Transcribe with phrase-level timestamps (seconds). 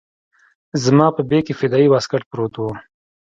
[0.83, 2.63] زما په بېګ کښې فدايي واسکټ پروت و.